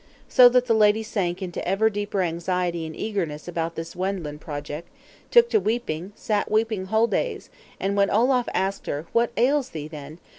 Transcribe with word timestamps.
So 0.27 0.49
that 0.49 0.65
the 0.65 0.73
lady 0.73 1.03
sank 1.03 1.43
into 1.43 1.63
ever 1.67 1.87
deeper 1.87 2.23
anxiety 2.23 2.87
and 2.87 2.95
eagerness 2.95 3.47
about 3.47 3.75
this 3.75 3.95
Wendland 3.95 4.43
object; 4.47 4.87
took 5.29 5.47
to 5.51 5.59
weeping; 5.59 6.11
sat 6.15 6.49
weeping 6.49 6.85
whole 6.85 7.05
days; 7.05 7.51
and 7.79 7.95
when 7.95 8.09
Olaf 8.09 8.49
asked, 8.51 8.89
"What 9.13 9.29
ails 9.37 9.69
thee, 9.69 9.87
then?" 9.87 10.17